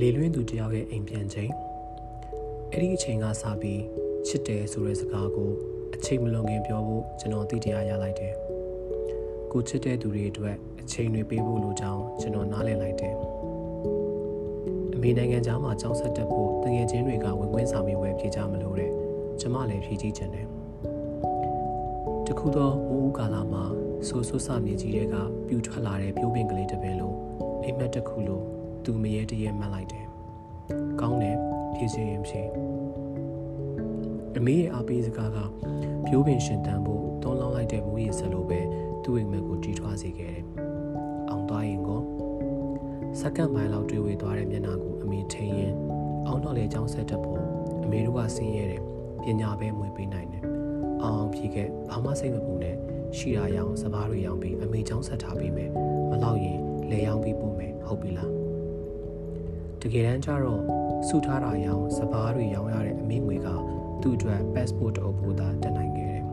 [0.00, 1.52] လေလွင့်သူတယောက်ရဲ့အိမ်ပြန်ချိန်
[2.72, 3.82] အဲ့ဒီအချိန်ကစပြီး
[4.26, 5.50] ချစ်တယ်ဆိုတဲ့စကားကို
[5.94, 8.34] အချိန်မလွန်ခင်ပြောဖို့ကျွန်တော်သိတရားရလိုက်တယ်
[9.52, 13.14] ကိုချစ်တဲ့သူတွေအတွက်အချိန်တွေပေးဖို့လိုကြောင်းကျွန်တော်နားလည်လိုက်တယ်
[14.94, 18.90] အမေနိုင်ငံသားမှာကြောင်းဆက်တက်ဖို့တငယ်ချင်းတွေကဝင်ခွင့်စာမေးပွဲဖြေကြမလို့တဲ့
[19.40, 20.46] ကျမလည်းဖြေကြည့်ချင်တယ်
[22.26, 23.64] တခုသောမိုးဦးကာလမှာ
[24.08, 27.12] ဆိုးဆိုးဆမြေကြီးတွေကပြူထွက်လာတဲ့ပြိုးပင်ကလေးတစ်ပင်လို
[27.62, 28.57] အိမ်မက်တစ်ခုလို
[28.90, 30.06] သူမရေတရေမှတ်လိုက်တယ်။
[31.00, 31.36] ကောင်းတယ်
[31.74, 32.48] ဖြည့်စင်ရင်ဖြည့်
[34.36, 35.38] အမေရဲ့အားပေးစကားက
[36.06, 38.60] ပြိုးပင်ရှင်တန်ဖို့တွန်းလောင်းလိုက်တဲ့မူရည်စလိုပဲ
[39.02, 40.44] သူ့အိမ်မက်ကိုကြီးထွားစေခဲ့တယ်။
[41.28, 42.02] အောင်သွားရင်ကော
[43.20, 45.74] စက္ကန့်ပိုင်းလောက်တွေ့ဝေသွားတဲ့မျက်နှာကိုအမေထိန်ရင်
[46.26, 47.40] အောင်တော့လေအကြောင်းဆက်တတ်ဖို့
[47.84, 48.82] အမေတို့ကဆင်းရဲတယ်
[49.22, 50.44] ပညာပဲမွေပေးနိုင်တယ်။
[51.02, 52.76] အောင်ဖြေခဲ့ဘာမှစိတ်မပူနဲ့
[53.16, 55.70] ရှိရာရောင်စပားတွေရောင်ပြီးအမေချောင်းဆက်ထားပေးမယ်
[56.10, 56.58] မလောက်ရင်
[56.90, 58.37] လေရောင်ပြီးပို့မယ်ဟုတ်ပြီလား
[59.82, 60.62] တကယ်တမ်းကျတော့
[61.08, 63.48] စုထားတာရောင်စပားတွေရောင်ရတဲ့အမေငွေက
[64.02, 66.24] သူ့အတွက် passport အုပ်ဖို့သာတက်နိုင်ခဲ့တယ်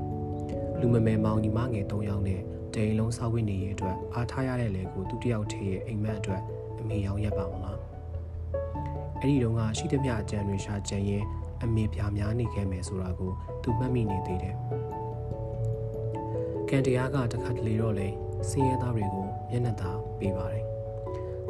[0.80, 2.42] လူမမယ်မောင်ညီမငယ်၃ယောက်နဲ့
[2.74, 6.42] တိန်လုံးစောက်ဝိနေရဲ့အတွက်အားထားရတဲ့လေကိုသူတယောက်ထေရဲ့အိမ်မက်အတွက်
[6.80, 7.80] အမေရောင်ရက်ပါမလား
[9.20, 11.24] အဲ့ဒီတုန်းကရှိသမျှအကြံတွေရှာကြံရင်
[11.64, 13.32] အမေပြာများနေခဲ့မယ်ဆိုတာကို
[13.64, 14.56] သူမှတ်မိနေသေးတယ်
[16.70, 18.08] ကန်တရားကတခါတလေတော့လေ
[18.50, 20.65] စင်းရဲသားတွေကိုမျက်နှာသာပေးပါတယ်။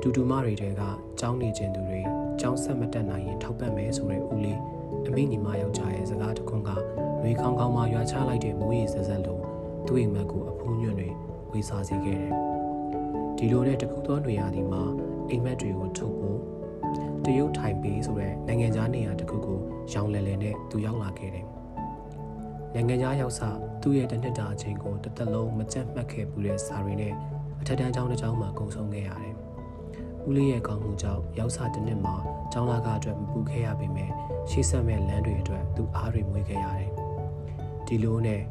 [0.08, 0.82] ဒူဒူမတွေတဲက
[1.20, 2.02] ကြောင်းနေခြင်းသူတွေ
[2.40, 4.60] ကြောင်းဆက်မတက်နိုင်ရင်ထောက်ပံ့မယ်ဆိုတဲ့ဦးလေး
[5.08, 6.72] အမိညီမယောက်ျားရဲ့စကားတခွန်းက
[7.22, 9.40] နှွေခေါင်းခေါင်းမှရွာချလိုက်တဲ့မိုးရေဆက်ဆက်လို
[9.86, 11.10] သူ့အိမ်မက်ကိုအဖူးညွန့်တွေ
[11.52, 12.34] ဝေစာစေခဲ့တယ်။
[13.38, 14.84] ဒီလိုနဲ့တခုသောနေရာဒီမှာ
[15.30, 16.40] အိမ်မက်တွေကိုထုတ်ဖို့
[17.26, 19.60] တရုတ်ထိုင်ပေးဆိုတဲ့နိုင်ငံခြားနေရာတစ်ခုကို
[19.94, 21.46] ရောင်းလဲလဲနဲ့သူရောက်လာခဲ့တယ်။
[22.74, 23.50] နိုင်ငံခြားရောက်စာ
[23.82, 27.14] သူ့ရဲ့တနှစ်တာအချိန်ကိုတစ်သက်လုံးမကြက်မှတ်ခဲ့ပူတဲ့စာရီနဲ့
[27.62, 29.36] အထက်တန်းကျောင်းတစ်ကျောင်းမှာကုံဆုံးခဲ့ရတယ်။
[30.30, 32.16] ဦးလေးရဲ့ကောင်းမှုကြောင့်ရောက်စာတစ်နှစ်မှာ
[32.52, 34.10] ကျောင်းလာကအတွက်မပူခဲ့ရပေမဲ့
[34.50, 36.92] ရှေ့ဆက်မဲ့လမ်းတွေအတွက်သူအားတွေမွေးခဲ့ရတယ်။
[37.88, 38.42] ဒီလိုနဲ့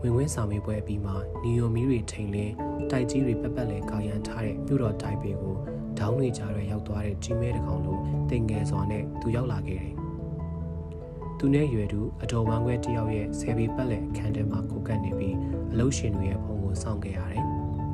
[0.00, 2.54] ဝင်ဝင်းဆောင်မေးပွဲအပြီးမှာနီယိုမီတွေထိန်လင်း
[2.90, 5.56] တိုက်ကြီးတွေပက်ပက်လဲကာရန်ထားတဲ့မြို့တော်တိုက်ပေကို
[5.98, 7.98] ဒေါင်းတွေကြားရရောက်သွားတဲ့ကြီးမဲတစ်ကောင်လို
[8.30, 9.92] တင်ငယ်စွာနဲ့သူရောက်လာခဲ့တယ်။
[11.38, 15.36] သူနဲ့ရွယ်သူအတော်ဝမ်းခွဲတယောက်ရဲ့ဆယ်ပေပတ်လည်အခန်းထဲမှာကိုကပ်နေပြီး
[15.72, 17.44] အလုရှင်တွေရဲ့ဖုံကိုစောင့်ခဲ့ရတယ်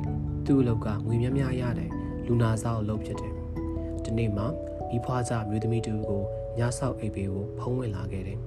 [0.45, 1.91] ။သူ့အလုပ်ကငွေများများရတယ်
[2.27, 3.33] လူနာစားအလုပ်ဖြစ်တယ်။
[4.03, 4.43] ဒီနေ့မှ
[4.89, 6.23] မိဖွားကြမျိုးသမီးတူကို
[6.57, 8.39] ညဆောက်အိပ်ပေကိုဖုံးဝင်လာခဲ့တယ်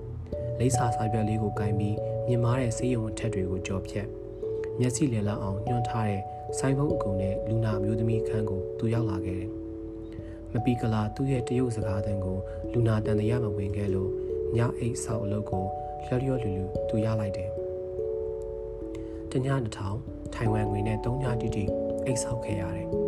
[0.58, 1.96] ။လိပ်စာစာပြက်လေးကိုကင်ပြီး
[2.26, 4.06] မြင်မာတဲ့ဆေးရုံအထက်တွေကိုကြော်ဖြတ်
[4.80, 6.22] မျက်စိလည်လောက်အောင်ညှွှန်းထားတဲ့
[6.58, 9.50] ဆိုင်ဘုတ်အကူနဲ့လူနာမျိုးသမီးခန်းကိုသူရောက်လာခဲ့တယ်။
[10.52, 12.38] မပီကလာသူ့ရဲ့တရုတ်စကားသံကို
[12.72, 14.10] လူနာတန်တရမဝင်ခဲ့လို့
[14.56, 15.64] ညအိတ်ဆောက်အလုပ်ကို
[16.06, 17.50] လျော့လျော့လူလူသူရလိုက်တယ်။
[19.30, 19.98] တညတစ်ထောင်
[20.34, 21.64] ထိုင်ဝမ်ငွေနဲ့၃ညတိတိ
[22.04, 22.88] အိတ်ဆောက်ခဲ့ရတယ်။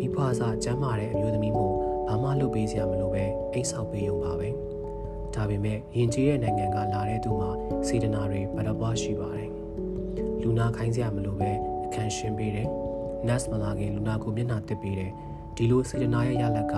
[0.00, 1.74] မိဖွားစားကျမ်းမာတဲ့အမျိုးသမီးမို့
[2.08, 4.48] ဘာမှလုပ်ပေးစရာမလိုပဲအိတ်ဆောက်ပေးရုံပါပဲ။
[5.34, 7.50] ဒါပေမဲ့ယဉ်ကျေးတဲ့နိုင်ငံကလာတဲ့သူမှာ
[7.86, 9.50] စေတနာတွေဗရပွားရှိပါတယ်။
[10.42, 11.50] လူနာခိုင်းစရာမလိုပဲ
[11.86, 12.68] အခန်းရှင်းပေးတယ်။
[13.26, 15.12] nurse မလာခင်လူနာကိုမျက်နှာတစ်ပေးတယ်။
[15.56, 16.74] ဒီလိုစေတနာရဲ့ရလက်က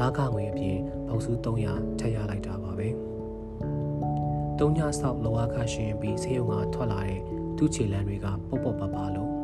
[0.00, 0.78] လာကငွေအပြင်
[1.08, 2.88] ပေါစု300ထပ်ရလိုက်တာပါပဲ။
[4.58, 7.20] တုံးညဆောက်လောကရှင်းပြီးဆေးရုံကထွက်လာတဲ့
[7.56, 9.41] သူ့ခြေလမ်းတွေကပုတ်ပုတ်ပပလို့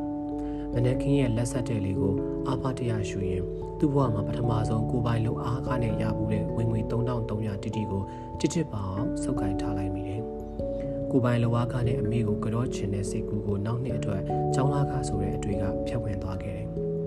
[0.79, 2.15] မနက်ခင်းရဲ့လက်ဆက်တဲ့လေးကို
[2.49, 3.43] အာဖတရရှူရင်
[3.79, 8.03] သူ့ဘဝမှာပထမဆုံးကိုပိုင်လုံအားကားနဲ့ရဘူးတဲ့ဝင်ငွေ3300တိတိကို
[8.41, 10.23] ချစ်ချစ်ပါအောင်စုပ်ကင်ထားလိုက်မိတယ်။
[11.11, 14.23] ကိုပိုင်လုံအားကားနဲ့အမေကိုကြောချင်တဲ့စိတ်ကူးကိုနောက်နှစ်အတွက်
[14.55, 16.67] ចောင်းလာကားဆိုတဲ့အတွေ့ကဖြတ်ဝင်သွားခဲ့တယ်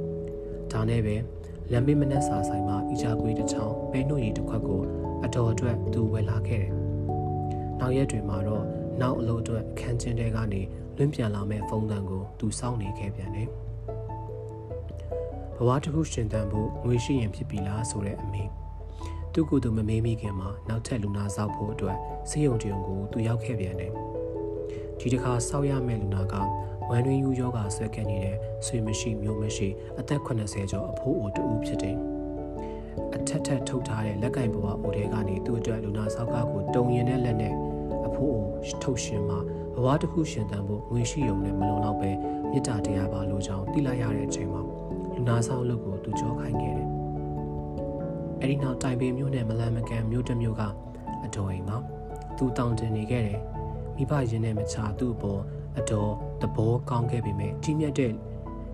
[0.72, 1.16] ။ဒါနဲ့ပဲ
[1.72, 4.82] လမ်းမေးမနက်စာဆိုင်မှာအီချာကွေးတစ်ချောင်းပဲနှုတ်ရည်တစ်ခွက်ကို
[5.26, 6.72] အတော်အတွက်သူဝယ်လာခဲ့တယ်။
[7.80, 8.66] နောက်ရက်တွေမှာတော့
[9.02, 10.62] နောက်အလုပ်အတွက်အခန်းချင်းတဲကနေ
[11.02, 13.48] လွင့်ပြန်လာမဲ့ဖုန်းတန်ကိုသူစောင့်နေခဲ့ပြန်တယ်။
[15.56, 18.44] ဘဝတစ်ခုရှင်သန်ဖို့ငွေရှိရင်ဖြစ်ပြီလားဆိုတဲ့အမေ
[19.34, 21.98] သူ့ကိုယ်သူမမေးမိခင်မှာနောက်ထပ်လူနာဆောက်ဖို့အတွက်
[22.30, 23.92] ဆေးရုံတရုံကိုသူရောက်ခဲ့ပြန်တယ်။
[25.00, 26.34] ဒီတစ်ခါဆောက်ရမယ့်လူနာက
[26.90, 29.68] ဝမ်းတွင်းယူယောဂါဆွဲခဲ့နေတဲ့ဆွေမရှိမျိုးမရှိ
[30.00, 31.98] အသက်80ကျော်အဖိုးအိုတူဖြစ်တယ်။
[33.16, 37.54] အထက်ထက်ထုတ်ထားတဲ့လက်ကင်ဘဝအိုတဲကနေသူ့အတွက်လူနာဆောက်ကားကိုတုံရင်တဲ့လက်နဲ့
[38.08, 38.51] အဖိုးအို
[38.84, 39.40] ထုတ်ရှင်မှာ
[39.76, 42.12] ဘဝတစ်ခုရှင်သန်ဖို့ငွေရှိုံနဲ့မလုံလောက်ပဲ
[42.52, 44.62] မေတ္တာတရားပါလို့ကြောင်းသိလိုက်ရတဲ့အချိန်မှာ
[45.14, 46.90] လူနာဆောင်လုပ်ကိုသူကြောခိုင်းခဲ့တယ်။
[48.42, 50.62] အဲဒီနောက်တိုင်ပေမျိုးနဲ့မလန်မကန်မျိုးတစ်မျိုးက
[51.26, 51.78] အတော်အိမ်မှာ
[52.38, 53.40] သူတောင်းတင်နေခဲ့တယ်။
[53.96, 55.40] မိဘရင်းနဲ့မချသူ့ဘော
[55.78, 56.12] အတော်
[56.42, 58.14] သဘောကောင်းခဲ့ပေမဲ့ကြီးမြတ်တဲ့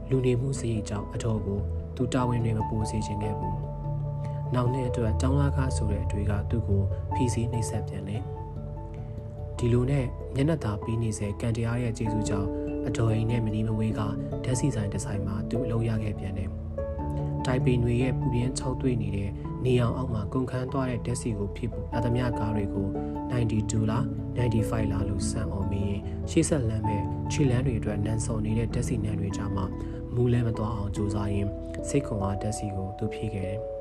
[0.09, 1.59] လူနေမှုစရိတ်ကြောင့်အတော်ကို
[1.95, 3.55] သူတာဝန်တွေမပိုစေချင်ခဲ့ဘူး။
[4.53, 6.81] နောက်နှစ်အတွက်တောင်းလာကားဆိုတဲ့အတွေ့ကသူ့ကို
[7.15, 8.23] ဖီစီနှိမ့်ဆက်ပြန်တယ်။
[9.59, 10.05] ဒီလိုနဲ့
[10.35, 12.49] မျက်နှာသာပြီးနေစေကန်တရားရဲ့ကျေးဇူးကြောင့်
[12.87, 14.07] အတော်အိမ်နဲ့မနီမဝေးကဓာ
[14.51, 16.49] တ်စီဆိုင်တစ်ဆိုင်မှာသူ့အလုပ်ရခဲ့ပြန်တယ်။
[17.45, 19.29] တတိုင်ပေတွေရဲ့ပူပြင်း၆တွေ့နေတဲ့
[19.65, 22.87] နေအောင်အောက်မှာကုန်ခန်းသွားတဲ့ဓာတ်စီကိုဖြစ်ဖို့လာသမျှကားတွေကို
[23.31, 24.03] 92လား
[24.37, 25.99] 95လားလို့စံအောင်မင်း
[26.31, 29.65] ရှေ့ဆက်လမ်းမဲ့ခြေလမ်းတွေအတွက်နန်းစော်နေတဲ့ဓာတ်စီနန်းတွေကြားမှာ
[30.15, 31.49] မူးလဲမသွားအောင်ကြိုးစားရင်း
[31.89, 33.76] စိတ်ခွန်အားဓာတ်စီကိုသူဖြည့်ခဲ့တယ်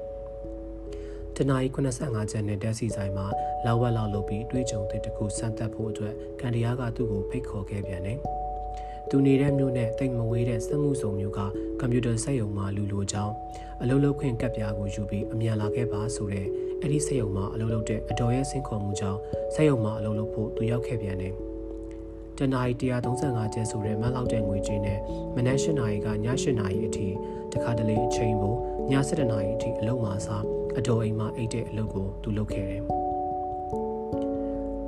[1.36, 1.68] တနအီ
[2.00, 3.26] 85ကျန်တဲ့ဓာတ်စီဆိုင်မှာ
[3.64, 8.18] လောက်ဝက်လောက်လုပ်ပြီးတွေးကြုံတဲ့တခုစမ်းသပ်ဖို့အတွက်ကန်ဒီယာကသူ့ကိုဖိတ်ခေါ်ခဲ့ပြန်တယ်
[9.10, 11.40] သူနေတဲ့မြို့နဲ့တိတ်မဝေးတဲ့စက်မှုစုံမျိုးက
[11.80, 13.34] ကွန်ပျူတာစက်ရုံမှာလူလိုကြောင်း
[13.82, 16.46] အလုပ်လုပ်ခွင့်ကပ်ပြားကိုယူပြီးအမြန်လာခဲ့ပါဆိုတဲ့
[16.80, 19.20] အဲ့ဒီစက်ရုံမှာအလုပ်လုပ်တဲ့အတော်ရဲ့ဆင်းခေါ်မှုကြောင့်
[19.54, 21.34] စက်ရုံမှာအလုပ်လုပ်ဖို့သူရောက်ခဲ့ပြန်တယ်
[22.38, 24.98] တနအီ135ကျပ်ဆိုတဲ့မလောက်တဲ့ငွေကြေးနဲ့
[25.34, 27.06] မနက်၈နာရီကည၈နာရီအထိ
[27.52, 28.54] တခါတလေအချိန်ကို
[28.90, 30.44] ည7နာရီအထိအလုပ်မှာစား
[30.78, 32.82] အတော်အိမ်မှာအိတ်တဲ့အလုပ်ကိုသူလုပ်ခဲ့တယ်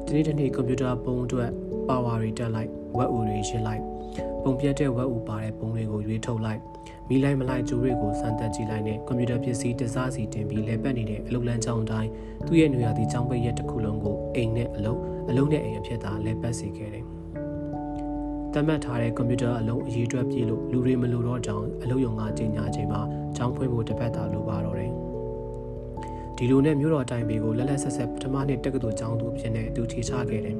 [0.06, 1.50] ဒီနေ့တနေ့ကွန်ပျူတာပုံအတွက်
[1.88, 3.82] ပါဝါတွေတက်လိုက်ဝက်အူတွေရှင်းလိုက်
[4.42, 6.60] ပုံပြတ်တဲ့ဝက်ဥပါတဲ့ပုံတွေကိုရွေးထုတ်လိုက်
[7.08, 12.10] မိလိုက်မလိုက်ကြိုးတွေကိုစမ်းသပ်ကြည့်လိုက်နဲ့ကွန်ပျူတာပစ္စည်းတစားစီတင်ပြီးလဲပတ်နေတဲ့အလုပ်လမ်းကြောင်းတိုင်း
[12.46, 15.00] သူ့ရဲ့နေရာဒီကျောင်းပိတ်ရက်တစ်ခုလုံးကိုအိမ်နဲ့အလုံး
[15.30, 17.04] အလုံးနဲ့အိမ်အဖြစ်သာလဲပတ်စေခဲ့တယ်။
[18.52, 23.00] တတ်မှတ်ထားတဲ့ကွန်ပျူတာအလုံးအရေးအတွက်ပြည့်လို့လူတွေမလိုတော့ကြောင်းအလုပ်ရုံကကြီးညာချိန်မှာ
[23.36, 24.94] ကျောင်းဖွင့်ဖို့တစ်ပတ်သာလိုပါတော့တယ်။
[26.40, 30.56] ဒီလိုနဲ့မြို့တော်တိုင်းပြည်ကိုလက်လက်ဆက်ဆက်ပထမနှစ်တက္ကသိုလ်ကျောင်းသူဖြစ်နေသူခြေချခဲ့တယ်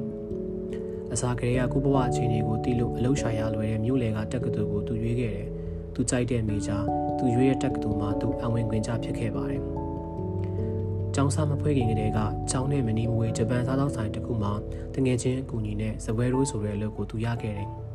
[1.13, 5.47] ။အစာကလေးကကိုဘဝအခြေအနေကိုသိလို့အလုရှာရလွယ်တဲ့မြို့လေကတက္ကသိုလ်ကိုသူရွေးခဲ့တယ်။
[5.93, 6.85] သူကြိုက်တဲ့မိသား
[7.17, 9.61] သူရွေးတဲ့တက္ကသိုလ်မှာသူအဝင်ခွင့်ကြဖြစ်ခဲ့ပါတယ်။
[11.15, 12.19] ကျောင်းစာမဖွေးခင်ကတည်းက
[12.51, 14.53] ကျောင်းနဲ့မနီမဝေးဂျပန်စားသောက်ဆိုင်တစ်ခုမှာ
[14.95, 17.69] တငယ်ချင်းအကူအညီနဲ့ဇပွဲရိုးဆိုတဲ့အလုပ်ကိုသူရခဲ့တယ်။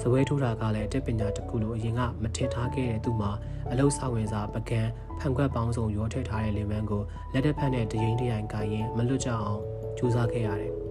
[0.00, 3.30] ဇပွဲထိုးတာကလည်းအတက်ပညာတစ်ခုလိုအရင်ကမထင်ထားခဲ့တဲ့သူမှာ
[3.70, 4.80] အလုပ်ဆောင်ဝင်စာပကံ
[5.18, 7.02] ဖန်ခွက်ပေါင်းစုံရောထည့်ထားတဲ့လင်မန်းကို
[7.32, 9.60] လက်တက်ဖက်နဲ့တရင်တရိုင်ကိုင်းရင်မလွတ်ကြအောင်
[9.98, 10.74] ကြိုးစားခဲ့ရတယ်။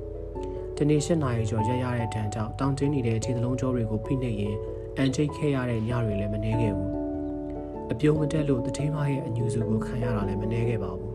[0.77, 4.55] တနေ့၈နာရီကျော်ရက်ရတဲ့တန်ကြောင့်တောင်တင်းနေတဲ့ခြေသလုံးကြောတွေကိုဖိနှိပ်ရင်
[4.97, 6.91] အန်ချိတ်ခဲ့ရတဲ့ညတွေလည်းမနှဲခဲ့ဘူး
[7.91, 11.13] အပြုံးမတက်လို့တတိမရဲ့အညူစုကိုခံရတာလည်းမနှဲခဲ့ပါဘူး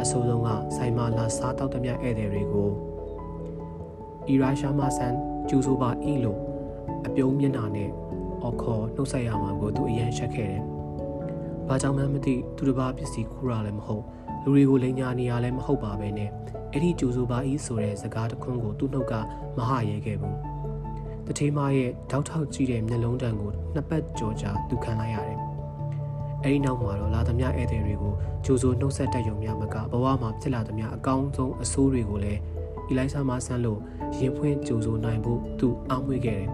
[0.00, 2.70] အဆိုးဆုံးကဆိုင်မာလာစားတောက်သမျှဧည့်သည်တွေကို
[4.28, 5.14] အီရာရှာမဆန်
[5.48, 6.38] ကျူဆိုပါအီလို့
[7.06, 7.90] အပြုံးမျက်နှာနဲ့
[8.42, 10.62] အော်ခေါ်နှုတ်ဆက်ရမှာကိုသူအရန်ရှက်ခဲ့တယ်။
[11.68, 14.04] ဘာကြောင့်မှမသိသူတစ်ပါးပစ္စည်းခူးတာလည်းမဟုတ်
[14.42, 16.30] လူတွေကိုလိန်ညာနေရလည်းမဟုတ်ပါပဲနဲ့
[16.72, 19.12] အဲ့ဒီကြိုးစိုးပါဤဆိုတဲ့စကားတခွန်းကိုသူ့နှုတ်က
[19.56, 20.36] မဟရဲခဲ့ဘူး
[21.26, 25.38] တထေးမရဲ့တောက်ထောက်ကြည့်တဲ့မျက်လုံးတံကိုနှစ်ပတ်ကြော်ကြာသူခံလိုက်ရတယ်
[26.44, 32.40] အဲ့ဒီနောက်မှာတော့လာသမျှဧည့်သည်တွေကိုကြိုးစိုးနှုတ်ဆက်တက်ယုံများမကဘဝမှာဖြစ်လာသမျှအကောင်းဆုံးအဆိုးတွေကိုလည်း
[32.88, 33.80] အီလိုက်ဆာမဆန်းလို့
[34.18, 36.48] ရင်ဖွင့်ကြိုးစိုးနိုင်ဖို့သူအောင်းမွေးခဲ့တယ်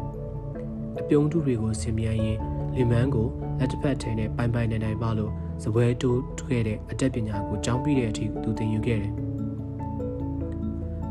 [1.00, 2.38] အပြုံးတုတွေကိုဆင်မြန်းရင်
[2.76, 3.26] လီမန်ကို
[3.58, 5.32] လက်တစ်ဖက်ထဲနဲ့ပိုင်ပိုင်နိုင်နိုင်ပါလို့
[5.62, 9.12] ဇပွဲတိုးထွဲတဲ့အတက်ပညာကိုကျောင်းပြီးတဲ့အထိသူသင်ယူခဲ့တယ်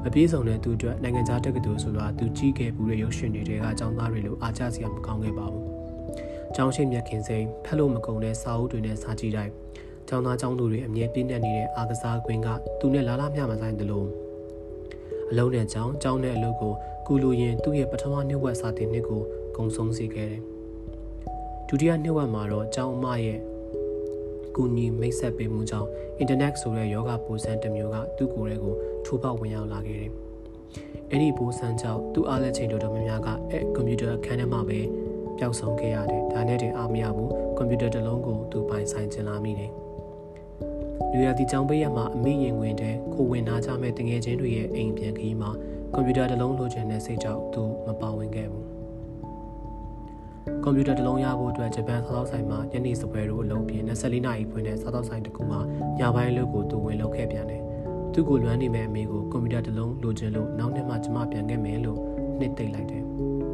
[0.03, 5.65] မပြေဆုံးတဲ့သူအတွက်နိုင်ငံခြားတက္ကသိုလ်ဆိုတာသူကြီးခဲ့မှုတဲ့ရုပ်ရှင်တွေကအကြောင်းသားတွေလိုအားကျစရာမကောင်းခဲ့ပါဘူး။
[6.55, 9.51] ကျောင်းရှိမြတ်ခင်စိန်ဖက်လို့မကုန်တဲ့စာအုပ်တွေနဲ့စာကြည့်တိုင်း
[10.07, 12.47] ကျောင်းသားကျောင်းသူတွေအမြဲပြည့်နေနေတဲ့အာကစားကွင်းက
[12.79, 14.07] သူနဲ့လာလာမျှမဆိုင်တယ်လို့
[15.29, 16.73] အလုံးနဲ့ကျောင်းကျောင်းနဲ့အလုပ်ကို
[17.07, 19.23] ကုလူရင်သူ့ရဲ့ပထမနှစ်ဝက်စာတင်နှစ်ကို
[19.55, 20.41] ဂုံဆုံးစေခဲ့တယ်။
[21.67, 23.39] ဒုတိယနှစ်ဝက်မှာတော့ကျောင်းအမရဲ့
[24.55, 30.11] ကူညီမိတ်ဆက်ပေးမှုကြောင့်အင်တာနက်ဆိုတဲ့ယောဂပိုစံတစ်မျိုးကသူ့ကိုယ်ရဲ့ကိုထိုးပေါက်ဝင်ရောက်လာခဲ့တယ်။
[31.09, 34.79] အဲ့ဒီပိုစံကြောင့်သူ့အားလက်ချိန်တော်တော်များများကအဲကွန်ပျူတာအခန်းထဲမှာပဲ
[35.37, 39.71] ပျောက်ဆုံးခဲ့ရတယ်။ဒါနဲ့တင်အားမရဘူးကွန်ပျူတာတစ်လုံးကိုသူပိုင်ဆိုင်ချင်လာမိတယ်။
[41.11, 45.51] လူရသည်ကြောင့်ပေးရမှာအမိရင်ဝင်တဲ့ခိုဝင်နာကြမဲ့တငယ်ချင်းတွေရဲ့အိမ်ပြန်ခီးမှာ
[45.93, 48.65] ကွန်ပျူတာတစ်လုံးလိုချင်တဲ့စိတ်ကြောင့်သူမပါဝင်ခဲ့ဘူး။
[50.63, 55.59] ကွန်ပျူတာတစ်လုံးရဖို့အတွက်ဂျပန်စားသောက်ဆိုင်မှာညနေစပွဲတို့အလုံးပြင်း24နာရီဖွင့်တဲ့စားသောက်ဆိုင်တစ်ခုမှာ
[55.99, 57.61] ညပိုင်းလုပ်ကိုသူဝင်လုပ်ခဲ့ပြန်တယ်။
[58.13, 61.99] သူ့ကိုလွမ်းနေမဲ့အမေကိုကွန်ပျူတာတစ်လုံးလိုချင်လို့နောက်နှစ်မှကျမပြန်ခဲ့မယ်လို့
[62.39, 63.03] နှစ်သိမ့်လိုက်တယ်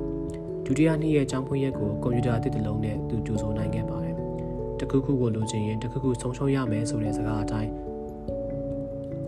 [0.66, 4.16] ။ဒုတိယနေ့ရဲ့အကြောင်းဖွင့်ရက်ကိုကွန်ပျူတာအသစ်တစ်လုံးနဲ့သူကြိုဆိုနိုင်ခဲ့ပါတယ်။
[4.80, 7.72] တခုခုကိုလိုချင်ရင်တခုခုဆုံးရှုံးရမယ်ဆိုတဲ့စကားအတိုင်း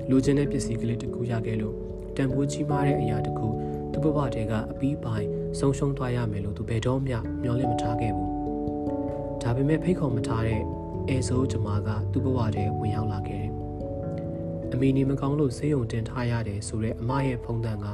[0.09, 1.75] လိုချင်တဲ့ပစ္စည်းကလေးတစ်ခုရခဲ့လို့
[2.17, 3.47] တန်ဖိုးကြီးမားတဲ့အရာတစ်ခု
[3.91, 5.29] သူ့ဘဝတည်းကအပီးပိုင်း
[5.60, 8.29] ဆုံးရှုံးသွားရမယ်လို့သူဘယ်တော့မှမျှော်လင့်မထားခဲ့ဘူး။
[9.41, 10.62] ဒါပေမဲ့ဖိတ်ခေါ်မထားတဲ့
[11.08, 13.51] အဲဆိုးဂျမားကသူ့ဘဝတည်းဝင်ရောက်လာခဲ့တယ်။
[14.74, 17.86] အမေနေမကောင်းလို့ဆေးရုံတင်ထားရတယ်ဆိုတဲ့အမရဲ့ဖုန်းတန်က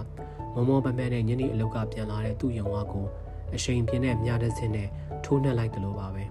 [0.55, 3.05] မမောပမန်းနဲ့ညနေအလောက်ကပြန်လာတဲ့သူ့ယုံဝါကို
[3.55, 4.89] အရှိန်ပြင်းတဲ့မြားတဲ့စင်းနဲ့
[5.25, 6.23] ထိုးနှက်လိုက်တယ်လို့ပါပဲ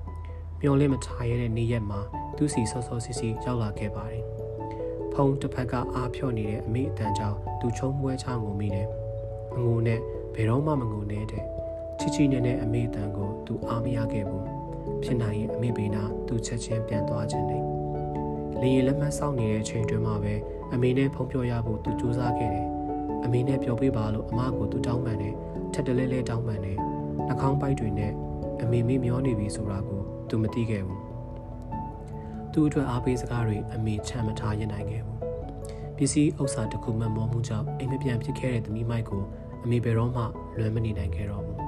[0.60, 2.00] ။မျော်လင့်မထားရတဲ့နေ့ရက်မှာ
[2.36, 4.24] သူ့စီဆော့ဆော့စီစီရောက်လာခဲ့ပါတယ်။
[5.12, 8.86] ဖုန်းတစ်ဖက်ကအားဖြော့နေတဲ့အမေအတန်ကြောင့်သူချုံမွဲချငုံမိတယ်။
[9.62, 10.00] ငိုနဲ့
[10.34, 11.44] ဘယ်တော့မှမငုံနေတဲ့
[11.98, 14.44] ချီချီနဲ့နဲ့အမေတန်ကိုသူအားမရခဲ့ဘူး
[15.02, 17.58] ဖြစ်နိုင်ရင်အမေဘေးနာသူချက်ချင်းပြန်သွားခြင်းနေ
[18.60, 20.34] လင်းရလက်မှတ်စောင့်နေတဲ့အချိန်တွင်မှပဲ
[20.72, 22.66] အမေနဲ့ဖုံးပြောရဖို့သူစူးစမ်းခဲ့တယ်
[23.24, 25.34] အမေနဲ့ပြောပေးပါလို့အမကိုသူတောင်းပန်တယ်
[25.72, 26.78] ထက်တလဲလဲတောင်းပန်တယ်
[27.26, 28.12] နှာခေါင်းပိုက်တွေနဲ့
[28.62, 31.02] အမေမေမျောနေပြီဆိုတာကိုသူမသိခဲ့ဘူး
[32.52, 35.18] သူ့အတွက်အားပေးစကားတွေအမေချမ်းမထားရနိုင်ခဲ့ဘူး
[35.96, 39.22] ပစ္စည်းဥစ္စာတစ်ခုမှမောမှုကြောင့်အိမ်မပြန်ဖြစ်ခဲ့တဲ့သမီးမိုက်ကို
[39.64, 40.22] အမေဘယ်တော့မှ
[40.58, 41.58] လွမ်းမနေနိုင်ခဲ့တော့ဘူး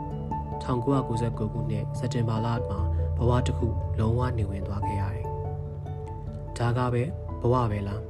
[0.62, 2.80] 1999ခုနှစ်စက်တင်ဘာလမှာ
[3.18, 3.66] ဘဝတစ်ခု
[3.98, 5.26] လုံးဝနေဝင်သွားခဲ့ရတယ်
[6.58, 7.02] ဒါကပဲ
[7.40, 8.02] ဘဝပဲလား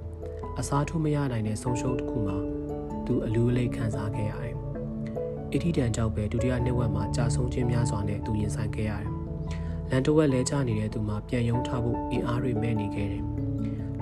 [0.59, 2.37] အစားထိုးမရနိုင်တဲ့ဆုံးရှုံးတစ်ခုမှာ
[3.07, 4.57] သူအလူအလိတ်ခံစားခဲ့ရတယ်
[5.53, 9.11] အထီးတန်ကြောက်ပဲဒုတိယနှစ်ဝက်မှာကြာဆုံးခြင်းများစွာနဲ့သူရင်ဆိုင်ခဲ့ရတယ်
[9.91, 13.23] လန်တဝက်လဲချနေတဲ့သူမှာပြန်ယုံထားဖို့အင်အားတွေမဲ့နေခဲ့တယ်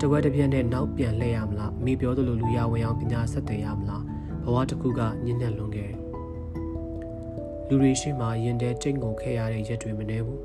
[0.00, 4.17] တဝက်တစ်ပြက်နဲ့နောက်ပြန်လှည့်ရမလားအမိပြောသလိုလူရဝင်အောင်ပညာဆက်သွယ်ရမလားဘ
[4.54, 5.98] ဝတစ်ခုကညှဉ်းနှက်လွန်ခဲ့တယ်
[7.68, 10.40] လူတွေရှိမှရင်တဲတိတ်ငုံခဲ့ရတဲ့ရက်တွေမနှဲဘူး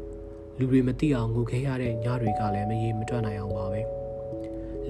[0.57, 3.81] လူတွေမသိအောင်ငိုခဲရတဲ့ညတွေကလည်းမရေမတွက်နိုင်အောင်ပါပဲ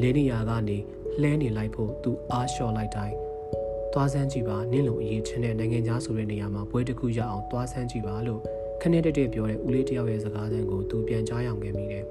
[0.02, 0.78] လဲနေရကနေ
[1.22, 3.16] လှဲနေလိုက်ဖို့သူအားလျှော်လိုက်တိုင်း
[3.94, 8.42] သွားစမ်းကြည့်ပါနင့်လိုအရေးချင်းတဲ့နိုင်ငံသားဆိုတဲ့နေရာမှာပွဲတစ်ခုရအောင်သွားစမ်းကြည့်ပါလို့
[8.82, 12.06] ခနဲ့တက်တက်ပြောတဲ့ဦးလေးတယောက်ရဲ့စကားစံကိုသူပြန်ကြားရောင်ခဲ့မိတယ်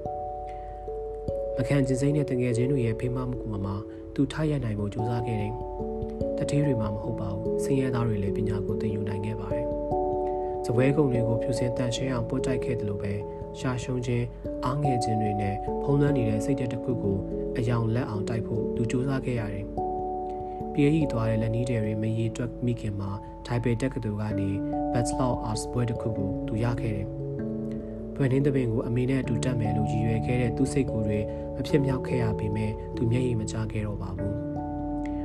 [1.57, 3.73] မခံကျင်စိမ့်တဲ့တငယ်ချင်းတွေရဲ့ဖိမမှုကမှ
[4.15, 5.53] သူထားရနိုင်ဖို့ကြိုးစားခဲ့တယ်
[6.37, 9.65] တတိတွေမှာမဟုတ်ပါဘူးဆင်းရဲသားတွေလည်းပညာကိုသင်ယူနိုင်ခဲ့ပါတယ်။
[10.65, 13.13] ဇပွဲကုံတွေကိုဖြူစင်တန်ရှင်းအောင်ပို့တိုက်ခဲ့တယ်လို့ပဲ
[13.59, 14.25] ရှာရှုံးခြင်း
[14.65, 17.17] အားငယ်ခြင်းတွေနဲ့ဖုံးလွှမ်းနေတဲ့စိတ်တစ်ခုကို
[17.57, 19.65] အယောင်လက်အောင်တိုက်ဖို့သူစူးစမ်းခဲ့ရတယ်။
[20.73, 23.11] ပြေးရီသွားတဲ့လက်နီးတွေမရေတွက်မိခင်မှာ
[23.45, 24.49] ထိုင်ပေတက္ကသိုလ်ကနေ
[24.93, 27.07] Bachelor of Arts ဘွဲ့တစ်ခုကိုသူရခဲ့တယ်။
[28.15, 31.19] ပွင့်နှင်းသပင်ကိုအမေနဲ့အတူတက်မယ်လို့ရည်ရွယ်ခဲ့တဲ့သူ့စိတ်ကူတွေ
[31.55, 34.33] မဖြစ်မြောက်ခဲ့ရပေမဲ့သူမျက်ရည်မကျခဲ့တော့ပါဘူး။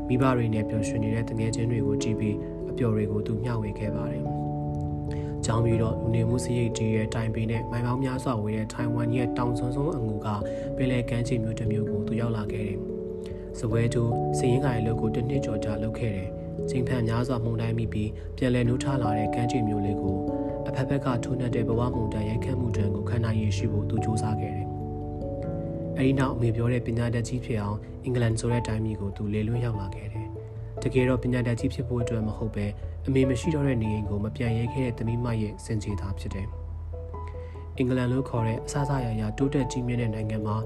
[0.09, 2.37] မိဘတွေနဲ့ပျော်ရွှင်နေတဲ့တငယ်ချင်းတွေကိုကြည့်ပြီး
[2.71, 4.25] အပျော်တွေကိုသူမျှဝေခဲ့ပါတယ်။
[5.45, 10.29] ကြောင်းပြီးတော့လူနေမှုစရိတ်ကြီးရဲ့တိုင်ပင်နဲ့မိုင်ပေါင်းများစွာဝေးတဲ့ထိုင်ဝမ်ရဲ့တောင်စွန်းစွန်းအငူက
[10.77, 12.79] ပင်လယ်ကမ်းခြေမျိုးတစ်မျိုးကိုသူရောက်လာခဲ့တယ်။
[13.59, 14.03] စပွဲတူ
[14.39, 16.29] စရင်ကိုင်လုပ်ကိုတစ်နှစ်ကျော်ကြာလုပ်ခဲ့တယ်။
[16.71, 20.17] ချိန်ဖန်များစွာမှုန်တိုင်းမိပြီးပြန်လည်နှိုးထလာတဲ့ကမ်းခြေမျိုးလေးကို
[20.69, 24.68] အဖက်ဖက်ကထိုးနှက်တဲ့ဘဝမှုန်တန်ရိုက်ခတ်မှုတံကိုခံနိုင်ရရှိဖို့သူစူးစမ်းခဲ့တယ်။
[25.99, 30.27] အဲဒီနောက်အမေပြောတဲ့ပညာတတ်ကြီးဖြစ်အောင်အင်္ဂလန်ဆိုတဲ့တိုင်းပြည်ကိုသူလေလွင့်ရောက်လာခဲ့တယ်။
[30.83, 32.67] တကယ်တော့ပညာတတ်ကြီးဖြစ်ဖို့အတွက်မဟုတ်ပဲ
[33.07, 36.47] အမေမရှိတော့တဲ့နေအိမ်ကိုမပြန်ရဲခဲ့တဲ့သမီးမရဲ့စင်ကြေသားဖြစ်တယ်။
[37.77, 40.57] အင်္ဂလန်လို့ခေါ်တဲ့အစားအစာရရတိုးတက်ကြီးမြင့်တဲ့နိုင်ငံမှာ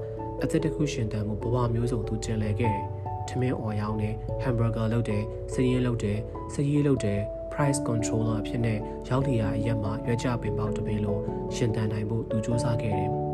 [0.43, 2.85] အသက်တစ်ခုရှင်သန်မှုဘဝမျိုးစုံသူကျင်လည်ခဲ့တယ်။
[3.27, 5.23] ထမင်းအော်ရောင်းတယ်ဟမ်ဘာဂါလုပ်တယ်
[5.53, 6.19] စည်ရင်လုပ်တယ်
[6.53, 7.19] စည်ရေးလုပ်တယ်
[7.53, 11.19] price controller အဖြစ်နဲ့ရောက်လျာအရက်မှာရွက်ကြပင်ပေါက်တပင်လို့
[11.55, 13.11] ရှင်သန်နိုင်ဖို့သူစူးစမ်းခဲ့တယ်။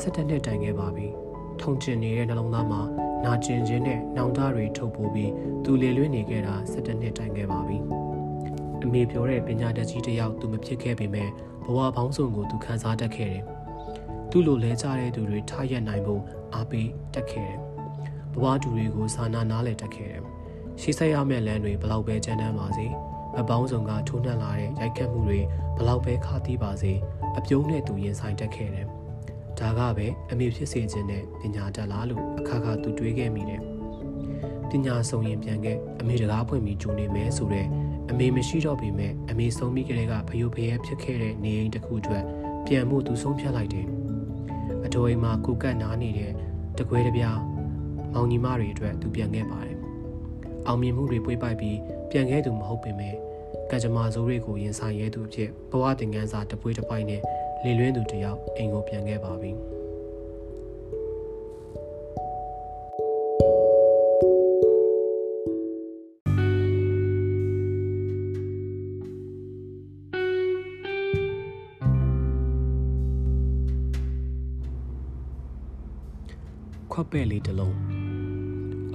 [0.00, 1.06] ဆက်တဲ့နှစ်တိုင်ခဲ့ပါပြီ။
[1.60, 2.82] ထုံကျင်နေတဲ့နှလုံးသားမှာ
[3.24, 5.32] နာကျင်ခြင်းနဲ့နှောင်တတွေထုတ်ပိုးပြီး
[5.64, 7.78] သူလေလွင့်နေခဲ့တာ17နှစ်တိုင်ခဲ့ပါပြီ။
[8.82, 11.28] အမေပြောတဲ့ပညာတတ်ကြီးတယောက်သူမဖြစ်ခဲ့ပေမဲ့
[11.64, 13.42] ဘဝပေါင်းစုံကိုသူခန်းစားတတ်ခဲ့တယ်။
[14.30, 16.22] သူ့လိုလဲကြတဲ့သူတွေထားရက်နိုင်ဖို့
[16.54, 17.58] အားပေးတတ်ခဲ့တယ်။
[18.34, 20.22] ဘဝတူတွေကိုစာနာနားလည်တတ်ခဲ့တယ်။
[20.80, 22.86] ရှိဆက်ရမယ့်လမ်းတွေဘလောက်ပဲကျန်းတမ်းပါစေ။
[23.38, 25.40] အပေါင်းစုံကထိုးနှက်လာတဲ့ရိုက်ခတ်မှုတွေ
[25.76, 26.92] ဘလောက်ပဲခါသီးပါစေ
[27.38, 28.88] အပြုံးနဲ့သူရင်ဆိုင်တတ်ခဲ့တယ်။
[29.60, 33.62] ဒါကပဲအမေဖြစ်စေခြင်းနဲ့ပညာတတ်လားလို့အခါခါသူတွေးခဲ့မိတယ်
[34.70, 37.68] ပညာဆုံးရင်ပြန်ခဲ့အမေတကားဖွင့်ပြီးဂျုံနေမယ်ဆိုတော့
[38.10, 42.24] အမေမရှိတော့ပေမဲ့အမေဆုံးပြီးကလေးကဖယိုဖယဲဖြစ်ခဲ့တဲ့နေအိမ်တစ်ခုအတွက်
[42.66, 43.86] ပြန်မှုသူဆုံးဖြတ်လိုက်တယ်
[44.84, 46.32] အတော်အိမ်မှာကိုကတ်နားနေတဲ့
[46.78, 47.38] တကွဲတပြား
[48.14, 49.78] မောင်ညီမတွေအတွက်သူပြန်ခဲ့ပါတယ်
[50.66, 51.78] အောင်မြင်မှုတွေပွေးပိုက်ပြီး
[52.10, 53.14] ပြန်ခဲ့သူမဟုတ်ပေမဲ့
[53.70, 57.22] ကကြမာစိုးတွေကိုရင်ဆိုင်ရဲသူအဖြစ်ဘဝသင်ခန်းစာတပွေးတစ်ပိုက်နဲ့
[57.66, 59.50] လေလွင်းသူတယောက်အိမ်ကိုပြန်ခဲ့ပါပြီ
[76.92, 77.76] ခွက်ပဲ့လေးတစ်လုံး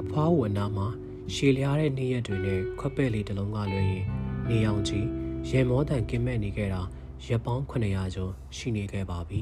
[0.01, 0.87] အဖွားဝနာမှာ
[1.33, 4.05] ရှည်လျားတဲ့နေ့ရက်တွေနဲ့ခွက်ပဲ့လေးတစ်လုံးကလွှဲရင်
[4.49, 5.07] နေအောင်ကြီး
[5.49, 6.83] ရေမောတန်ကင်းမဲ့နေခဲ့တာ
[7.27, 9.39] ရက်ပေါင်း900ကျော်ရှိနေခဲ့ပါပြီ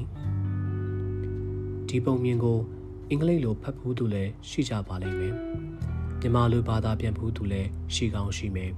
[1.88, 2.58] ဒီပုံမြင်ကို
[3.10, 5.34] အင်္ဂလိပ်လိုဖတ်ဖူးသူလည်းရှိကြပါလိမ့်မယ်
[6.20, 8.70] မြန်မာလိုဘာသာပြန်ဖူးသူလည်းရှိကောင်းရှိမယ်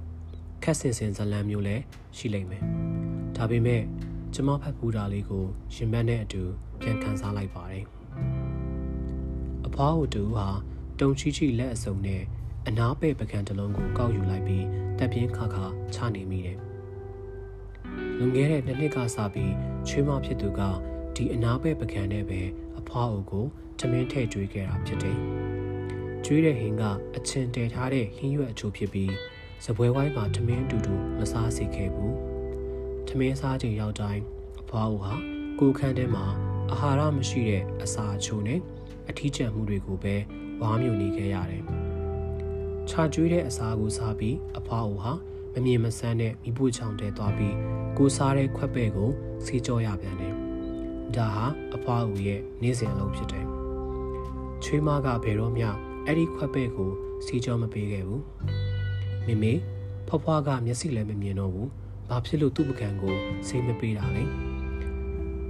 [0.63, 1.83] ခက်စင်စင်ဇလံမျိုးလည်း
[2.17, 2.63] ရှိလိမ့်မယ်
[3.35, 3.81] ဒါပေမဲ့
[4.33, 5.45] ကျမဖတ်ဖူးတာလေးကို
[5.75, 6.43] ရင်မန်းနဲ့အတူ
[6.81, 7.85] ပြန်ခန်းစားလိုက်ပါတယ်
[9.67, 10.47] အဖွားဟိုတူဟာ
[10.99, 12.21] တုံချီချီလက်အစုံနဲ့
[12.67, 14.65] အနားပဲ့ပကံတစ်လုံးကိုကောက်ယူလိုက်ပြီး
[14.99, 16.72] တပ်ပြင်းခါခါချနေမိတယ်
[18.23, 19.53] လွန်ခဲ့တဲ့နှစ်နှစ်ကစပြီး
[19.87, 20.61] ချွေးမဖြစ်သူက
[21.15, 22.41] ဒီအနာပဲပကံနဲ့ပဲ
[22.79, 23.45] အဖွားအုပ်ကို
[23.79, 25.17] ထမင်းထည့်ကျွေးခဲ့တာဖြစ်တယ်။
[26.25, 26.83] ကျွေးတဲ့ဟင်းက
[27.15, 29.13] အချင်းတည်ထားတဲ့ဟင်းရွက်အချို့ဖြစ်ပြီး
[29.65, 32.13] စပွဲဝိုင်းမှာထမင်းအတူတူမစားစေခဲ့ဘူး။
[33.07, 34.21] ထမင်းစားချိန်ရောက်တိုင်း
[34.61, 35.13] အဖွားအုပ်ဟာ
[35.59, 36.25] ကိုခန်းထဲမှာ
[36.71, 38.59] အာဟာရမရှိတဲ့အစာအချို့နဲ့
[39.09, 40.15] အထီးကျန်မှုတွေကိုပဲ
[40.61, 41.63] ဝါးမြူနေခဲ့ရတယ်။
[42.89, 45.13] ခြာကျွေးတဲ့အစာကိုစားပြီးအဖွားအုပ်ဟာ
[45.53, 47.55] မမြင်မဆန်းတဲ့မိဖို့ချောင်တဲသွားပြီး
[47.97, 49.09] ကိုစားတဲ့ခွက်ပဲ့ကို
[49.45, 50.33] စီးကြောရပြန်တယ်
[51.15, 51.45] ဒါဟာ
[51.75, 53.45] အဖွားဦးရဲ့နေ့စဉ်အလုပ်ဖြစ်တယ်
[54.63, 55.65] ချွေးမကဘယ်တော့မှ
[56.05, 56.89] အဲ့ဒီခွက်ပဲ့ကို
[57.25, 58.23] စီကြောမပေးခဲ့ဘူး
[59.25, 59.53] မိမိ
[60.07, 61.69] ဖွားဖွားကမျက်စိလည်းမမြင်တော့ဘူး
[62.09, 63.15] ဘာဖြစ်လို့သူ့ပကံကို
[63.47, 64.23] စိတ်မပေးတာလဲ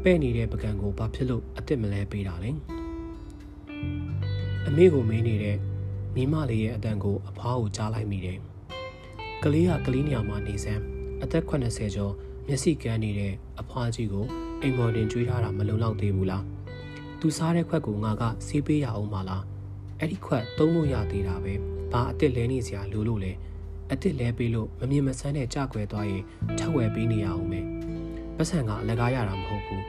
[0.04, 2.52] ပဲ့နေတဲ့ပကံကိုဘာဖြစ်လို့အစ်စ်မလဲပေးတာလဲ
[4.68, 5.58] အမေကိုမေးနေတဲ့
[6.16, 8.40] မိမလေးရဲ့အတန်ကိုအဖွားကိုကြားလိုက်မိတယ်
[9.44, 10.82] ကလေးကကလေးနေရာမှာနေစမ်း
[11.24, 12.14] အသက်80ကျော်
[12.48, 14.26] မျက်စိကန်းနေတဲ့အဖွားကြီးကို
[14.62, 16.44] အိမ်မော်တင်ကျွေးထားတာမလုံလောက်သေးဘူးလား
[17.20, 19.44] သူစားတဲ့ခွက်ကိုငါကဆေးပေးရအောင်မလား
[20.00, 21.54] အဲ့ဒီခွက်သုံးလို့ရသေးတာပဲ
[21.92, 23.32] ဘာအစ်စ်လဲနေစရာလိုလို့လဲ
[23.90, 26.24] အစ်စ်လဲပေးလို့မမြင်မဆန်းတဲ့ကြွယ်သွားရင်
[26.58, 27.62] ထက်ဝယ်ပေးနေရအောင်ပဲ
[28.38, 29.84] ပတ်စံကအလကားရတာမဟုတ်ဘူး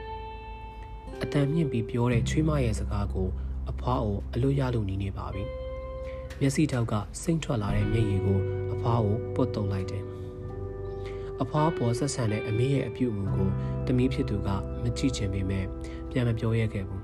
[1.22, 3.28] အတန်မြင့်ပြီးပြောတဲ့ချွေးမရဲ့စကားကို
[3.70, 5.44] အဖွားကိုအလွတ်ရလို့နေနေပါပြီ
[6.40, 8.40] မျက်စိထောက်ကစိမ့်ထွက်လာတဲ့မျက်ရည်ကို
[8.72, 10.04] အဖွားကိုပုတ်တုံလိုက်တယ်
[11.42, 13.48] အဖွားပေါ်ဆက်ဆံတဲ့အမေရဲ့အပြုအမူကို
[13.86, 14.48] တမီးဖြစ်သူက
[14.82, 15.64] မကြည့်ချင်ပေမဲ့
[16.10, 17.02] ပြန်မပြောရခဲ့ဘူး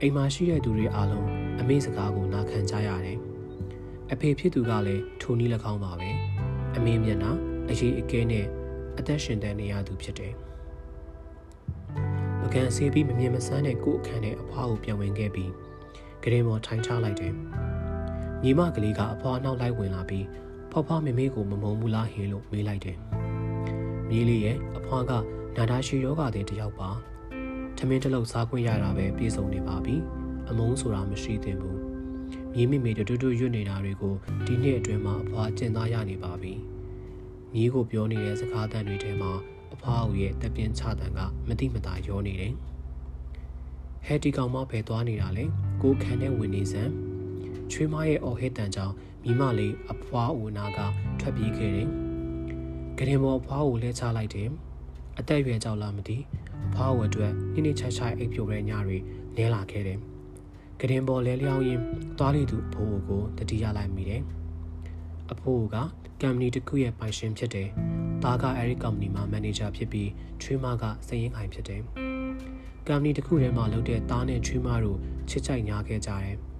[0.00, 1.28] အိမ်မှာရှိတဲ့သူတွေအားလုံး
[1.60, 3.18] အမေစကားကိုနာခံကြရတယ်
[4.12, 6.10] အဖေဖြစ်သူကလည်းထိုနည်း၎င်းပါပဲ
[6.76, 7.32] အမေမျက်နှာ
[7.70, 8.46] အရေးအကဲနဲ့
[8.98, 10.34] အသက်ရှင်တဲ့နေရသူဖြစ်တယ်
[12.40, 15.52] ပကံဆေးပြီးမမြင်မဆန်းတဲ့ကို့အခန်းနဲ့အဖွားကိုပြန်ဝင်ခဲ့ပြီး
[16.22, 17.34] ဂရင်မော်ထိုင်ချလိုက်တယ်
[18.42, 20.26] ညီမကလေးကအဖွားနောက်လိုက်ဝင်လာပြီး
[20.70, 22.98] ဖွားဖွားမေမေကိုမမုံဘူးလားဟင်းလို့မေးလိုက်တယ်
[24.08, 25.12] မြေးလေးရဲ့အဖွားက
[25.56, 26.90] နာတာရှည်ယောဂတဲ့တယောက်ပါ
[27.76, 29.96] ထမင်းတစ်လုံးစားခွင့်ရတာပဲပြေဆုံးနေပါပြီ
[30.48, 31.78] အမုန်းဆိုတာမရှိသင့်ဘူး
[32.54, 34.14] မြေးမိမိတူတူရွတ်နေတာတွေကို
[34.46, 36.52] ဒီနှစ်အတွင်းမှာအဖွားကျင့်သားရနေပါပြီ
[37.52, 39.32] မြေးကိုပြောနေတဲ့စကားသံတွေထဲမှာ
[39.74, 42.54] အဖွားဦးရဲ့တပြင်းချတန်ကမတိမတာရောနေတယ်
[44.06, 45.44] ဟဲတီကောင်မဘယ်သွားနေတာလဲ
[45.82, 46.92] ကိုခံတဲ့ဝင်နေစမ်း
[47.72, 48.94] ချွေးမရဲ့အော်ဟစ်တန်ကြောင့်
[49.24, 50.78] မိမလေးအဖွားဦးနာက
[51.20, 51.88] ထွက်ပြေးခဲ့တယ်။
[52.98, 54.48] ကရင်မော်အဖွားကိုလဲချလိုက်တယ်။
[55.18, 56.16] အသက်ရွယ်ကြောက်လားမသိ
[56.66, 58.98] အဖွားဝအတွက်နိနေချိုက်ချိုက်အိပ်ပြိုတဲ့ညတွေ
[59.36, 59.98] နဲလာခဲ့တယ်။
[60.80, 61.80] ကရင်ပေါ်လဲလျောင်းရင်
[62.18, 64.22] သွားလိသူအဖိုးကိုတတိယလိုက်မိတယ်။
[65.32, 65.76] အဖိုးက
[66.20, 67.68] ကမ်ပဏီတစ်ခုရဲ့ပိုင်ရှင်ဖြစ်တယ်။
[68.22, 70.10] သားကအဲဒီကမ်ပဏီမှာမန်နေဂျာဖြစ်ပြီး
[70.42, 71.82] ချွေးမကစည်ရင်ခိုင်ဖြစ်တယ်။
[72.86, 74.98] ကမ်ပဏီတစ်ခုထဲမှာလုပ်တဲ့သားနဲ့ချွေးမတို့
[75.30, 76.36] ချစ်ကြိုက်ညာခဲ့ကြတယ်။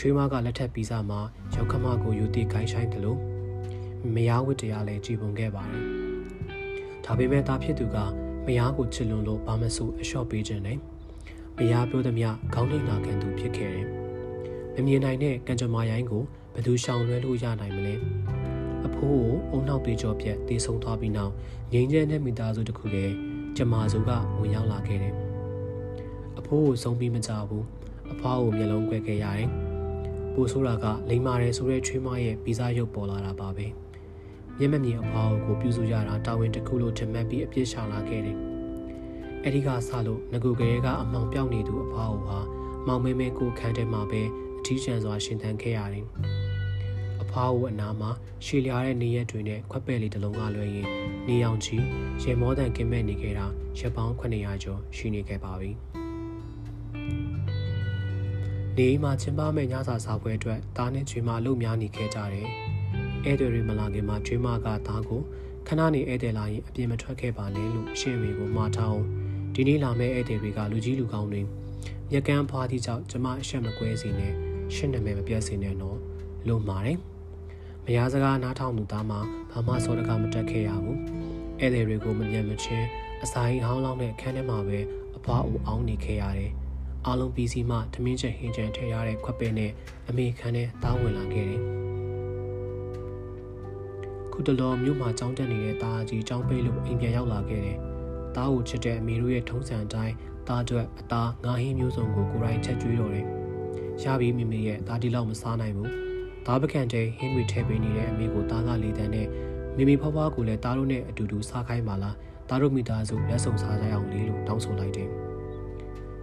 [0.00, 1.20] ချွေးမကလက်ထပ်ပြီးစားမှာ
[1.54, 3.18] ရောက်ခမကိုယူတည်ခိုင်းဆိုင်တယ်လို့
[4.14, 5.84] မယားဝတ်တရားလည်းကြည်ပုံခဲ့ပါတယ်။
[7.04, 7.96] ဒါပေမဲ့သားဖြစ်သူက
[8.46, 10.78] မယားကိုချစ်လွန်လို့ဘာမဆိုအလျှော့ပေးခြင်းနဲ့
[11.58, 12.20] မယားပြောသည်မ
[12.54, 13.86] ခေါင်းထိတ်နာခံသူဖြစ်ခဲ့တယ်။
[14.74, 16.22] မမြင်နိုင်တဲ့ကံကြမ္မာရိုင်းကို
[16.54, 17.94] ဘယ်သူရှောင်လွှဲလို့ရနိုင်မလဲ။
[18.86, 21.32] အဖိုးကိုအုံနောက်တွေကြောပြက်တေးဆုံးသွားပြီးနောက်
[21.72, 23.14] ငိမ့်ကျဲတဲ့မိသားစုတစ်ခုလည်း
[23.56, 25.14] ကျမစုကဝင်ရောက်လာခဲ့တယ်။
[26.38, 27.64] အဖိုးကိုဆုံးပြီးမကြဘူး။
[28.12, 29.50] အဖွားကိုမျက်လုံးကွဲခဲ့ရတယ်။
[30.38, 33.66] ပိုဆိုးတာကလိမ္မာတယ်ဆိုတဲ့ချွေးမရဲ့ဗီဇရုပ်ပေါ်လာတာပါပဲ။
[34.58, 38.36] မျက်မမြင်အဖွားကိုပြုစုရတာတာဝန်တစ်ခုလို့ထင်မှတ်ပြီးအပြစ်ရှာလာခဲ့တယ်။
[39.44, 42.38] အဲဒီကစလို့ငကူကလေးကအမောင်ပြောက်နေသူအဖွားကိုဟာ
[42.86, 44.22] မောင်မဲမဲကိုခန်းထဲမှာပဲ
[44.58, 46.06] အထီးကျန်စွာရှင်သန်ခဲ့ရတယ်။
[47.22, 48.10] အဖွားကိုအနာမှာ
[48.44, 50.88] ရှည်လျားတဲ့နေရက်တွေနဲ့ခွက်ပဲ့လေးတစ်လုံးကလွှဲရင်
[51.28, 51.84] နေအောင်ကြီး
[52.22, 53.46] ရေမောတန်ကင်းမဲ့နေခဲ့တာ
[53.78, 55.72] ရက်ပေါင်း900ကျော်ရှိနေခဲ့ပါပြီ။
[58.78, 62.48] နေမှာကျင်းပမဲ့ညစာစားပွဲအတွက်တားနဲ့ချွေမအလုပ်များနေခဲ့ကြတယ်။
[63.24, 65.20] ဧည့်သည်တွေမလာခင်မှာကျွေးမကသားကို
[65.68, 69.06] ခဏနေဧည့်သည်လာရင်အပြင်မထွက်ခဲ့ပါနဲ့လို့ရှင်းဝေကိုမှားထားအောင်
[69.54, 71.40] ဒီနေ့လာမဲ့ဧည့်သည်တွေကလူကြီးလူကောင်းတွေ
[72.10, 74.32] မြက်ကန်းဖွားသည့်ကြောင့်ကျမအဆက်မကွဲစေနဲ့
[74.74, 75.98] ရှင်းနာမည်မပြတ်စေနဲ့တော့
[76.48, 76.98] လို့မှာတယ်
[77.84, 79.16] မယားစကားနားထောင်သူသားမှ
[79.52, 80.98] ဘာမှစောတကားမတက်ခဲ့ရဘူး
[81.60, 82.86] ဧည့်သည်တွေကိုမမြတ်မချင်း
[83.22, 84.78] အစာအိမ်ဟောင်းလောင်းတဲ့အခန်းထဲမှာပဲ
[85.16, 86.52] အဖွားအိုအောင်နေခဲ့ရတယ်
[87.06, 89.70] အားလုံးပြီးစီမှထမင်းချက်ဟင်းချန်ထည့်ရတဲ့ခွက်ပဲနဲ့
[90.08, 91.62] အမေခန်းထဲတားဝင်လာခဲ့တယ်
[94.32, 97.78] ခုတလောမြို့မှာကြောင်းတက်နေတဲ့တားကြီးကြောင်းပိတ်လို့အိမ်ပြန်ရောက်လာခဲ့တယ်။
[98.36, 100.14] တားကိုချစ်တဲ့အမေတို့ရဲ့ထုံးစံအတိုင်း
[100.48, 103.26] တားအတွက်အသားငါးဟင်းမျိုးစုံကိုကိုယ်တိုင်ချက်ကျွေးတော့တယ်။
[104.02, 105.90] ရပြီးမိမိရဲ့တားဒီလောက်မစားနိုင်ဘူး။
[106.46, 109.26] တားပကံတဲ့ဟင်းတွေထည့်ပေးနေတဲ့အမေကိုတားကလေးတန်းနဲ့
[109.76, 112.14] မိမိဖွားဖွားကိုလည်းတားတို့နဲ့အတူတူစားခိုင်းပါလား။
[112.48, 115.10] တားတို့မိသားစုလက်ဆောင်စားကြအောင်လေးလို့တောင်းဆိုလိုက်တယ်။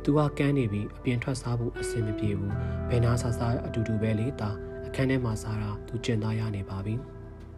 [0.05, 2.51] သူကကန်းနေပြီးအပြင်ထွက်စားဖို့အဆင်မပြေဘူး။
[2.89, 4.49] ဘယ်နာစားစားအတူတူပဲလေတာ
[4.87, 6.95] အခန်းထဲမှာစားတာသူကျင်သားရနေပါပြီ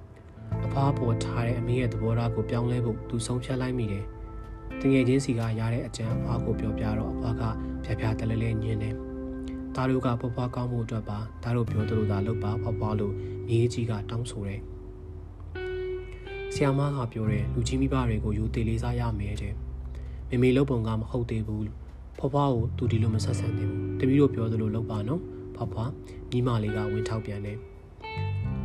[0.65, 4.05] ။အဖွားပေါ်ထားတဲ့အမေရဲ့သဘောထားကိုပြောင်းလဲဖို့သူဆုံးဖြတ်လိုက်မိတယ်။
[4.81, 7.43] တငယ်ချင်းစီကရတဲ့အကြံအဖွားကိုပြောပြတော့အဖွားက
[7.83, 8.95] ဖြာဖြာတလဲလဲညင်းတယ်။
[9.75, 13.13] သားတို့ကဖွားဖွားကောင်းမှုအတွက်ပါသားတို့ပြောသလိုသာလုပ်ပါဖွားဖွားလို့
[13.47, 14.61] မြေကြီးကတောင်းဆိုတယ်။
[16.53, 19.53] ဆီယမကပြောတယ်လူကြီးမိဘတွေကိုယူသေးလေးစားရမယ်တဲ့။
[20.29, 21.63] မိမိလုပ်ပုံကမဟုတ်သေးဘူး။
[22.17, 25.21] ဖွားဖွားကိုသူဒီလိုမဆက်ဆံသေးဘူး။တပီးတို့ပြောသလိုလုပ်ပါနော်။
[25.55, 25.91] ဖွားဖွား
[26.31, 27.59] မိမလေးကဝင်ထောက်ပြန်တယ်။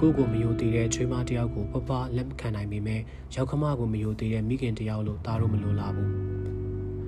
[0.01, 3.01] ကိုကိုမယိုသေးတဲ့ချွေးမတယောက်ကိုပပလက်မခံနိုင်ပေမဲ့
[3.35, 6.11] ရောက်ခမကိုမယိုသေးတဲ့မိခင်တယောက်လို့သားတို့မလိုလားဘူး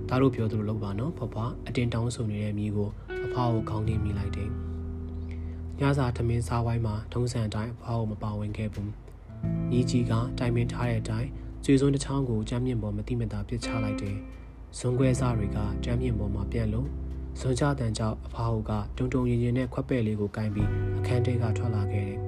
[0.09, 2.89] ဒါတို့ပြောသလိုလုပ်ပါနော်ဖွားဖွားအတင်တောင်းဆိုနေတဲ့မိကို
[3.27, 4.51] အဖွားကိုခေါင်းတင်မိလိုက်တယ်
[5.81, 8.91] ညစာထမင်းစားဝိုင်းမှာထုံးစံအတိုင်းအဖွားကိုမပါဝင်ခဲ့ဘူး
[9.71, 11.29] မိကြီးကတိုင်ပင်ထားတဲ့အတိုင်း
[11.65, 14.17] ကျွေစွန်းတစ်ချောင်းကိုကြမ်းမြင့်ပေါ်မတိမတာပစ်ချလိုက်တယ်
[14.79, 16.89] ဇွန်ခွဲစားတွေကကြမ်းမြင့်ပေါ်မှာပြန့်လို့
[17.41, 22.19] ဇွန်ကြတန်ကြောင့်အဖွားကတုံတုံရင်ရင်နဲ့ခွက်ပဲ့လေးကိုကင်ပြီးအခန်းထဲကထွက်လာခဲ့တယ်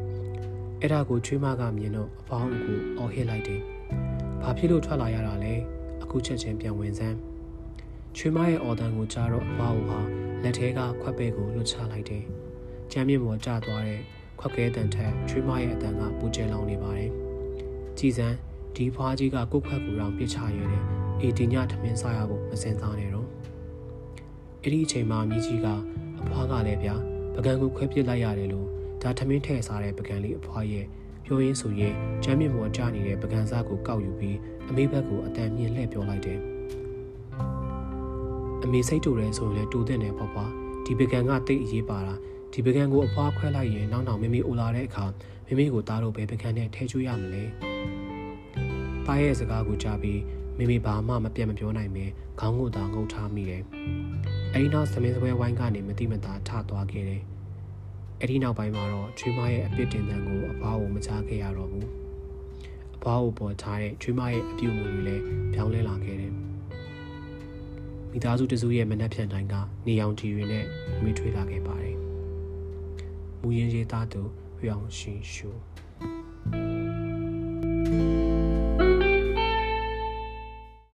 [0.80, 3.60] အဲ့ဒါကိုချွေးမကမြင်တော့အဖွားကိုအော်ဟစ်လိုက်တယ်
[4.42, 5.54] ဘာဖြစ်လို့ထွက်လာရတာလဲ
[6.02, 7.16] အခုချက်ချင်းပြန်ဝင်စမ်း
[8.16, 9.98] ချွေးမရဲ့အော်တန်ကိုကြားတော့အဖွားဟာ
[10.42, 12.24] လက်ထဲကခွက်ပဲ့ကိုလွတ်ချလိုက်တယ်
[12.92, 14.00] ကြမ်းမြင့်ပေါ်ကျသွားတဲ့
[14.40, 17.10] ခွက်ကဲတန်ထက်ချွေးမရဲ့အတန်ကပူကျဲလောင်နေပါတယ်
[17.98, 18.36] ကြည်စမ်း
[18.76, 23.28] ဒီဖွားကြီးကကိုယ့်ခွက်ကူတောင်ပြစ်ချရဲတယ် အေဒီညထမင်းစားရဖို့မစင်စားနဲ့တော့
[24.62, 25.66] အဲ့ဒီအချိန်မှာမြကြီးက
[26.20, 26.94] အဖွားကလည်းဗျာ
[27.34, 28.66] ပကံကိုခွဲပစ်လိုက်ရတယ်လို့
[29.02, 30.84] ဒါထမင်းထည့်စားတဲ့ပကံလေးအဖွားရဲ့
[31.24, 36.40] ပြောရင်းဆိုရင်ကျမ်းမြင့်ပေါ်ကျနေတဲ့ပကံစားကိုကောက်ယူပြီးအမေဘက်ကိုအတန်မြင့်လှည့်ပြောလိုက်တယ်
[38.64, 40.46] အမေစိတ်တူတယ်ဆိုရင်လည်းတူတဲ့နယ်ပေါ့ကွာ
[40.84, 42.14] ဒီပကံကတိတ်အရေးပါတာ
[42.52, 45.04] ဒီပကံကိုအဖွားခွဲလိုက်ရင်နောက်နောက်မိမိအိုလာတဲ့အခါ
[45.46, 47.44] မိမိကိုသားလို့ပဲပကံနဲ့ထဲကျွေးရမလဲ
[49.06, 50.20] ပါရဲ့စကားကိုကြားပြီး
[50.58, 52.04] မိမိဘာမှမပြတ်မပြောနိုင်ပဲ
[52.40, 53.62] ခေါင်းကိုသာငုံထားမိတယ်
[54.52, 57.22] အဲဒီနောက်သမင်းစပွဲဝိုင်းကနေမတိမတာထသွားခဲ့တယ်
[58.20, 61.88] အဲ့ဒီနောက်ပိုင်းမှာတော့ချွေးမရဲ့အပြစ်တင်တန်ကိုအဖွားကိုမချခဲ့ရတော့ဘူး
[62.96, 65.22] အဖွားကိုပေါ်ထားတဲ့ချွေးမရဲ့အပြုအမူတွေလည်း
[65.54, 66.32] ပြောင်းလဲလာခဲ့တယ်
[68.10, 69.54] မိသားစုတစုရဲ့မနှက်ဖြန်တိုင်းက
[69.86, 70.64] နေရောင်ကြီးတွေနဲ့
[71.04, 71.96] မိထွေးလာခဲ့ပါတယ်
[73.40, 74.22] မူရင်းရေးသားသူ
[74.58, 75.50] ဟျောင်ရှင်ရှူ